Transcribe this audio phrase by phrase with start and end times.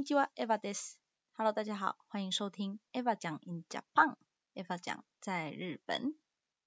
[0.00, 0.98] にちは、Eva です。
[1.36, 6.14] Hello，大家好，欢迎收听 Eva 讲 in Japan。Eva 讲在日本。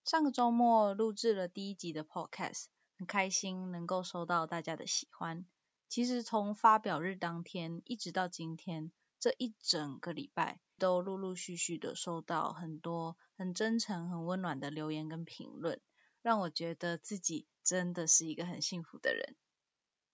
[0.05, 2.65] 上个周末录制了第一集的 Podcast，
[2.97, 5.45] 很开心能够收到大家的喜欢。
[5.87, 15.81] 其实从发表日当天一直到今天，这一整个礼拜都陆陆续续的收到很多很真诚、很温暖的留言跟评论，
[16.21, 19.35] 让我觉得自己真的是一个很幸福的人。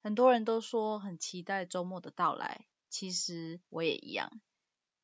[0.02, 4.43] 很多人都说很期待周末的到来， 其实我也一样。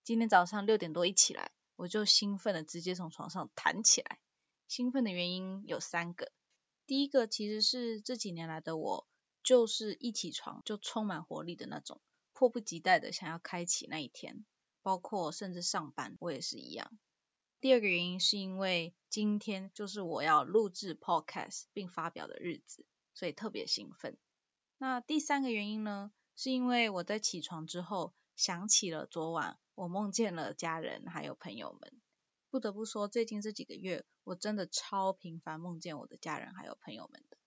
[0.05, 4.21] 今天早上六点多一起来，我就兴奋的直接从床上弹起来。
[4.69, 6.33] 兴奋的原因有三个，
[6.87, 9.09] 第一个其实是这几年来的我，
[9.43, 12.01] 就是一起床就充满活力的那种，
[12.33, 14.45] 迫不及待的想要开启那一天，
[14.83, 16.99] 包括甚至上班我也是一样。
[17.61, 22.85] 第二个原因是因为今天就是我要录制 podcast 并发表的日子，
[23.15, 24.19] 所以特别兴奋。
[24.79, 31.93] 那第三个原因呢，是因为我在起床之后想起了昨晚我梦见了家人还有朋友们。
[32.51, 37.39] 不得不说，最近这几个月我真的超频繁梦见我的家人还有朋友们的。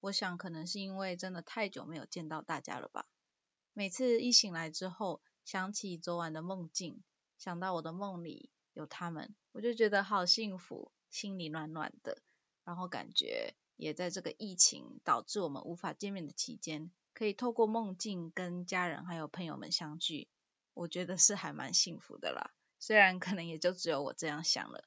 [0.00, 3.06] 我想可能是因为真的太久没有见到大家了吧。
[3.72, 7.02] 每次一醒来之后，想起昨晚的梦境，
[7.38, 12.22] 想到我的梦里有他们，我就觉得好幸福，心里暖暖的，
[12.64, 13.54] 然后感觉。
[13.76, 20.28] 也在这个疫情导致我们无法见面的期间，可以透过梦境跟家人还有朋友们相聚，
[20.74, 22.52] 我觉得是还蛮幸福的啦。
[22.78, 24.84] 虽然可能也就只有我这样想了。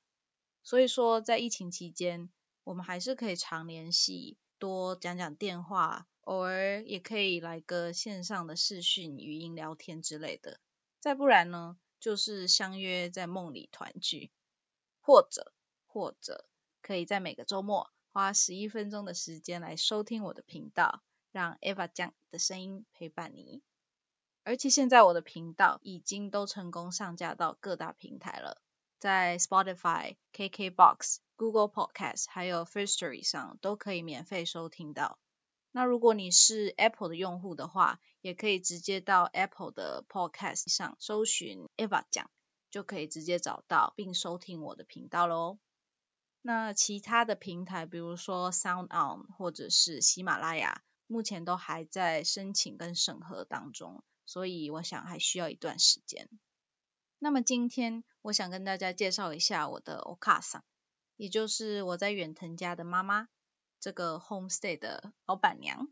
[0.61, 2.29] 所以说，在疫情期间，
[2.63, 10.59] 我们还是可以常联系，多讲讲电话，偶尔也可以来个线上的视讯、语音聊天之类的。
[10.99, 14.29] 再不然呢，就是相约在梦里团聚，
[15.01, 15.51] 或者
[15.87, 16.47] 或者
[16.83, 17.89] 可以在每个周末。
[18.11, 23.61] 花十一分钟的时间来收听我的频道，让 Eva 酱的声音陪伴你。
[24.43, 28.61] 而且现在我的频道已经都成功上架到各大平台了，
[28.97, 35.19] 在 Spotify、KKBox、Google Podcast 还有 Firstory 上都可以免费收听到。
[35.71, 42.31] 那如果你是 Apple 的用户的话，也可以直接到 Apple 的 Podcast 上搜寻 Eva 酱，
[42.71, 45.59] 就可以直接找到并收听我的频道喽。
[46.41, 50.81] 那其他的平台，比如说 Sound On 或者是喜马拉雅，
[51.11, 56.29] 目前都还在申请跟审核当中，所以我想还需要一段时间。
[57.17, 60.61] 那么今天我想跟大家介绍一下我的 Okasa，
[61.15, 63.27] 也就是我在远藤家的妈妈，
[63.79, 65.87] 这个 Homestay 的老板娘，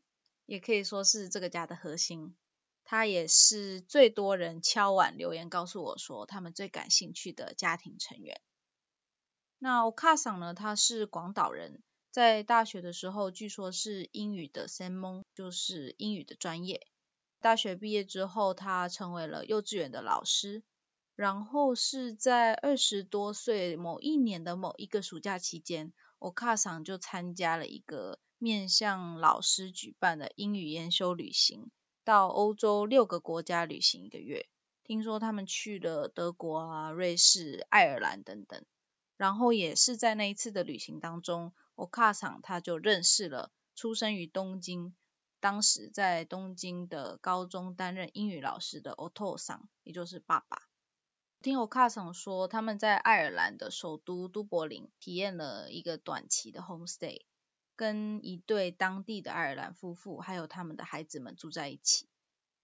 [0.45, 2.35] 也可以说是这个家的核心。
[2.83, 8.39] 她也是最多人敲碗留言告诉我说他们最感兴趣的家庭成员。
[9.57, 10.53] 那 Okasa 呢？
[10.53, 16.87] 她是广岛人，在大学的时候，据说是英语的 s e m o n 就是英语的专业。
[17.39, 20.63] 大学毕业之后，他成为了幼稚园的老师。
[21.15, 31.71] 然后是在二十多岁某一年的某一个暑假期间，Okasa 就参加了一个面向老师举办的英语研修旅行，
[32.03, 34.47] 到欧洲六个国家旅行一个月。
[34.83, 38.63] 听说他们去了德国啊、瑞士、爱尔兰等等。
[39.17, 44.93] 然后也是在那一次的旅行当中，Okasa 他就认识了出生于东京，
[45.39, 49.37] 当时在东京的高中担任英语老师的 OTO
[49.83, 50.69] 也就是爸爸。
[51.41, 57.21] 听 Okasa 说，他们在爱尔兰的首都都柏林体验了一个短期的 homestay，
[57.75, 62.07] 跟一对当地的爱尔兰夫妇还有他们的孩子们住在一起。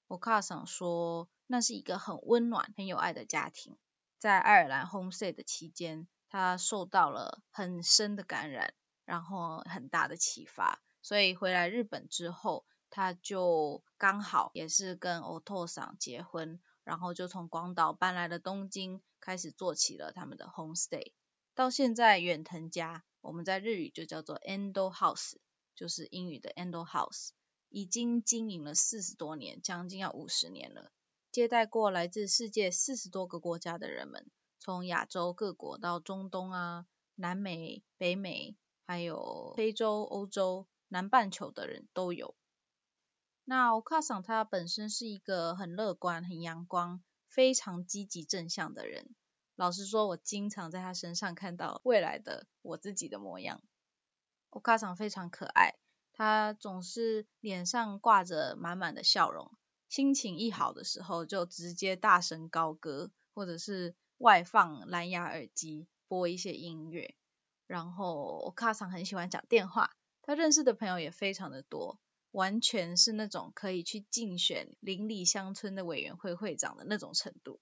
[0.08, 3.76] Okasa 说，那是一个很温暖、很有爱的家庭。
[4.20, 6.08] 在爱尔兰 homestay 的期间。
[6.34, 8.74] 他受到了很深的感染，
[9.06, 21.12] 然后很大的启发，所以回来日本之后，他就刚好也是跟 Oto 桑结婚，然后就从广岛搬来了东京，开始做起了他们的 homestay。
[21.54, 25.36] 到现在远藤家，我们在日语就叫做 Endo House，
[25.76, 27.30] 就是英语的 Endo House，
[27.70, 30.92] 已经经营了四十多年，将近要五十年了，
[31.32, 34.26] 接待过来自世界四十多个国家的人们。
[34.64, 38.56] 从亚洲各国到中东啊、南美、北美，
[38.86, 42.34] 还有非洲、欧洲、南半球的人都有。
[43.44, 49.14] 那 Okasa 他本身是一个很乐观、很阳光、非常积极正向的人。
[49.58, 53.62] 老实说，我经常在他身上看到未来的我自己的模样。
[54.50, 55.76] Okasa 非常可爱，
[56.14, 59.52] 他总是脸上挂着满满的笑容，
[59.90, 63.94] 心情一好的时候就直接大声高歌，或者是。
[64.24, 67.14] 外放蓝牙耳机播一些音乐，
[67.68, 72.00] 然后卡桑很喜欢讲电话，他认识的朋友也非常的多。
[72.32, 77.60] 完全是那种可以去竞选邻里乡村的委员会会长的那种程度。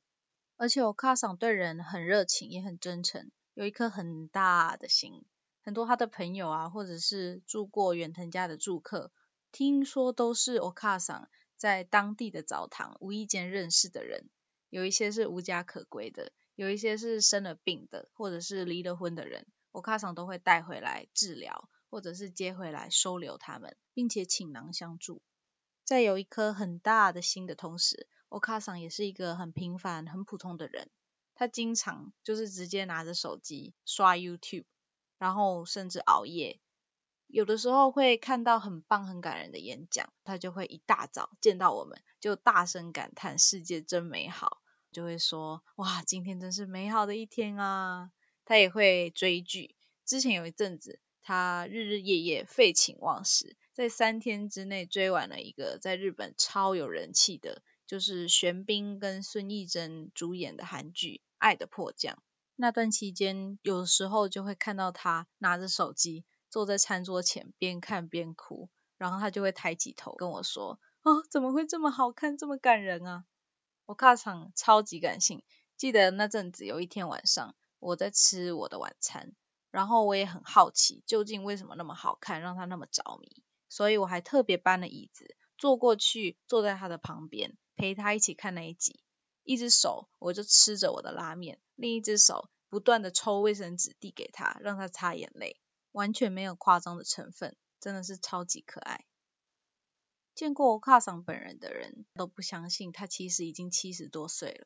[0.56, 5.26] 而且我卡桑对人很热情，也很真诚，有一颗很大的心。
[5.64, 9.12] 很多他的朋友啊，或者是住过远藤家的住客，
[9.52, 11.28] 听说都是我卡桑
[11.58, 14.30] 在当地的澡堂无意间认识的人。
[14.70, 21.70] 有一些是无家可归的，有一些是生了病的，或者是离了婚的人，我卡桑都会带回来治疗。
[21.92, 25.22] 或者是接回来收留他们，并且倾囊相助。
[25.84, 30.90] 在有一颗很大的心的同时，我卡桑也是一个很平凡、很普通的人。
[31.36, 34.64] 他经常就是直接拿着手机刷 YouTube，
[35.18, 36.62] 然后甚至熬夜。
[37.28, 44.61] 有的时候会看到很棒、很感人的演讲，他就会一大早见到我们就大声感叹世界真美好，
[44.92, 48.12] 就会说：“哇，今天真是美好的一天啊！”
[48.46, 51.00] 他也会追剧，之前有一阵子。
[51.24, 62.16] 他日日夜夜废寝忘食，在三天之内追完了一个在日本超有人气的，就是玄彬跟孙艺珍主演的韩剧《爱的迫降》。
[62.56, 73.26] 那段期间，有时候就会看到他拿着手机坐在餐桌前，边看边哭，然后他就会抬起头跟我说：“啊，怎么会这么好看，这么感人啊？”
[73.92, 75.44] 我卡场超级感性，
[75.76, 79.36] 记得那阵子有一天晚上，我在吃我的晚餐。
[79.70, 89.04] 然后我也很好奇，究竟为什么那么好看，让他那么着迷，所以我还特别搬了椅子坐过去，坐在他的旁边，陪他一起看那一集。
[89.44, 95.60] 一只手我就吃着我的拉面，另一只手不断的抽卫生纸递给他，让他擦眼泪，
[95.92, 99.04] 完全没有夸张的成分，真的是超级可爱。
[100.42, 104.66] 见过卡桑本人的人都不相信他其实已经七十多岁了。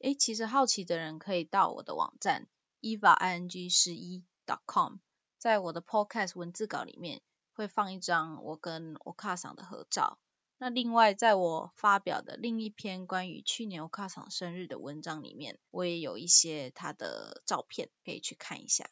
[0.00, 2.46] 诶，其实好奇的人可以到我的网站。
[2.82, 4.22] evaing 十一
[4.66, 4.96] .com，
[5.38, 7.22] 在我的 podcast 文字稿里面
[7.54, 10.18] 会放一张我跟我卡桑的合照。
[10.58, 18.90] 那另外，在我发表的另一篇关于去年我卡桑生日的文章里面，我也有一些他的照片可以去看一下。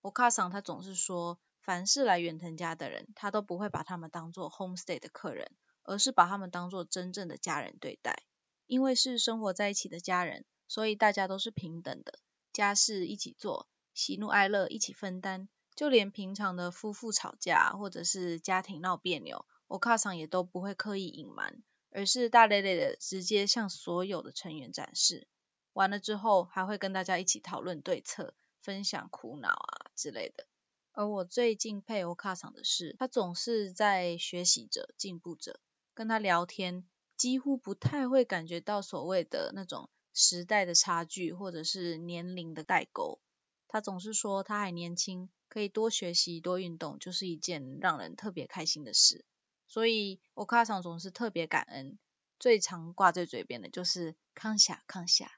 [0.00, 5.50] 我卡桑他总是说，凡是来远藤家的人，他都不会把他们当做 homestay 的客人，
[5.82, 8.22] 而是把他们当做真正的家人对待。
[8.66, 12.18] 因为是生活在一起的家人，所以大家都是平等的。
[12.52, 25.26] 家事一起做，喜怒哀乐一起分担，就连平常的夫妇吵架或者是家庭闹别扭，我卡桑也都不会刻意隐瞒，而是大咧咧的直接向所有的成员展示。
[25.72, 30.46] 完了之后，还会跟大家一起讨论对策，分享苦恼啊之类的。
[30.94, 35.60] 而我最敬佩欧卡桑的是，他总是在学习着、进步着，
[35.92, 39.90] 跟他聊天几乎不太会感觉到所谓的那种。
[40.16, 43.20] 时代的差距，或者是年龄的代沟，
[43.66, 49.24] 他总是说他还年轻，可以多学习、多运动，就是一件让人特别开心的事。
[49.66, 51.98] 所以，我卡上总是特别感恩，
[52.38, 55.32] 最常挂在嘴边的就是康下康下，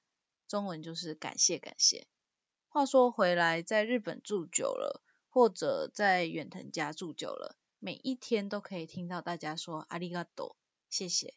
[0.47, 2.07] 中文就是感谢感谢。
[2.69, 5.03] 话说回来，在日本住久了，
[5.37, 10.57] 或者在远藤家住久了，每一天都可以听到大家说阿里嘎多，
[10.89, 11.35] 谢谢。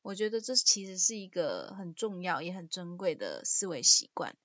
[0.00, 4.38] 我觉得这其实是一个很重要也很珍贵的思维习惯。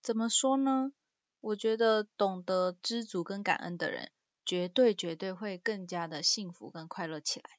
[0.00, 0.92] 怎么说呢？
[1.40, 4.12] 我觉得懂得知足跟感恩的人，
[4.44, 7.50] 绝对绝对会更加的幸福跟快乐起来。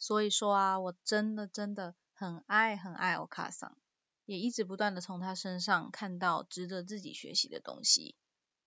[0.00, 3.78] 所以说啊，我真的真的很爱很爱欧卡桑，
[4.24, 8.16] 也一直不断的从他身上看到值得自己学习的东西。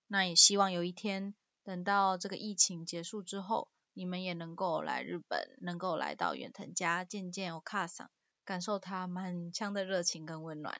[0.07, 8.11] 那也希望有一天，等到这个疫情结束之后，你们也能够来日本，能够来到远藤家见见我卡桑，
[8.45, 10.79] 感受他满腔的热情跟温暖。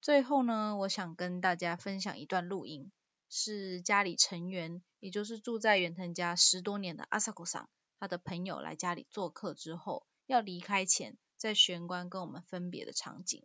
[0.00, 2.92] 最后呢，我想跟大家分享一段录音，
[3.28, 13.44] 是家里成员，也就是住在远藤家十多年的阿萨古桑，他的朋友来家里做客之后，要离开前，在玄关跟我们分别的场景。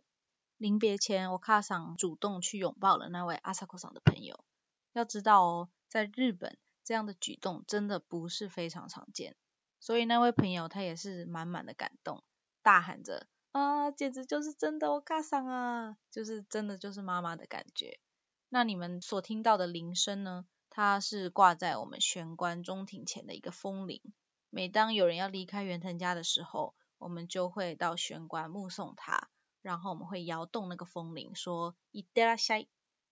[0.58, 4.44] 临别前，我卡桑主动去拥抱了那位阿萨古桑的朋友。
[4.92, 6.57] 要知道哦，在日本。
[6.83, 9.35] 这样的举动真的不是非常常见，
[9.81, 12.23] 所以那位朋友他也是满满的感动，
[12.61, 17.99] 大喊着啊，简直就是真的我卡上啊，就是真的就是妈妈的感觉。
[18.47, 20.45] 那你们所听到的铃声呢？
[20.69, 24.01] 它是挂在我们玄关中庭前的一个风铃，
[24.49, 29.27] 每当有人要离开元藤家的时候，我们就会到玄关目送他，
[29.61, 32.69] 然后我们会摇动那个风铃，说いってらっしゃい。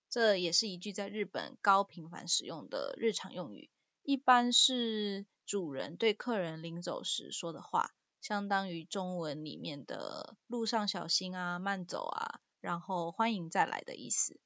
[0.09, 3.69] 这也是一句在日本高频繁使用的日常用语，
[4.03, 14.39] 一般是主人对客人临走时说的话，相当于中文里面的“路上小心啊，慢走啊”，然后欢迎再来的意思。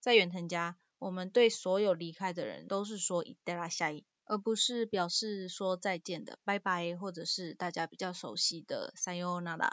[0.00, 9.72] 在远藤家，我们对所有离开的人都是说“いってらっしゃい”， 而不是表示说再见的拜拜，或者是大家比较熟悉的 sayonara。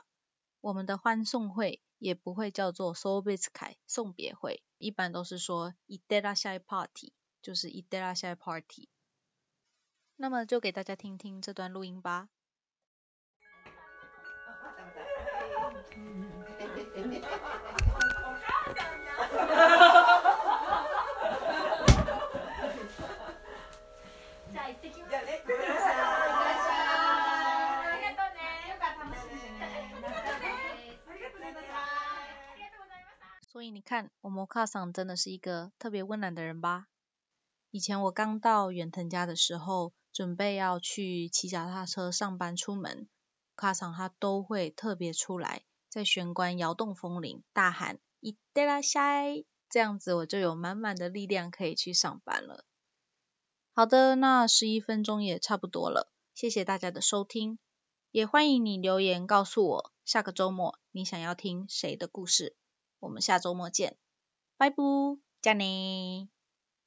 [0.61, 7.12] 我们的欢送会 也不会叫做 soweets 凯送别会，一般都是说 iterashai party，
[7.42, 8.88] 就是 iterashai party。
[10.16, 12.28] 那么就给大家听听这段录音吧。
[33.55, 36.87] 所以你看，我摩卡桑真的是一个特别温暖的人吧？
[37.69, 43.07] 以前我刚到远藤家的时候，准备要去骑脚踏车上班出门，
[43.55, 52.65] 卡桑他都会特别出来，在玄关摇动风铃，大喊“いってらっしゃい”，这样子我就有满满的力量可以去上班了。
[53.73, 57.57] 好的，那十一分钟也差不多了，谢谢大家的收听，
[58.11, 62.55] 也欢迎你留言告诉我，下个周末你想要听谁的故事。
[63.06, 63.96] 我们下周末见，
[64.56, 64.76] 拜拜，
[65.40, 66.35] 加你。